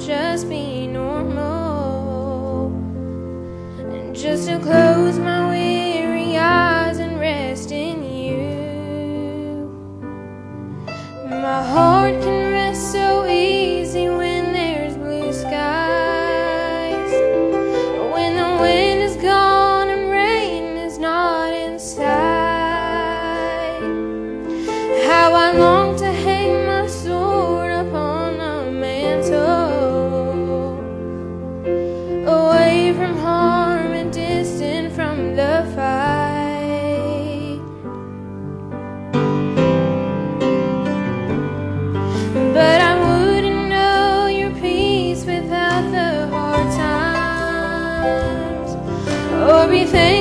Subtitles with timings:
[0.00, 2.68] just be normal.
[3.78, 5.39] And just to close my
[49.70, 50.19] be thankful.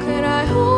[0.00, 0.73] could I hold?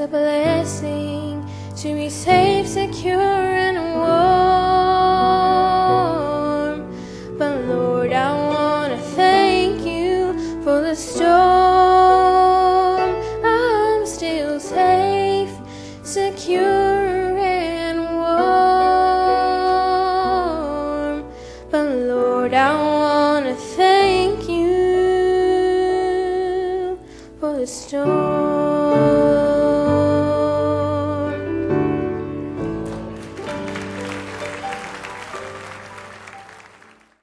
[0.00, 4.18] a blessing to be safe, secure, and warm.
[7.36, 11.28] But Lord, I want to thank you for the storm.
[13.44, 15.50] I'm still safe,
[16.04, 18.38] secure, and warm.
[21.72, 24.68] But Lord, I want to thank you
[27.40, 29.37] for the storm.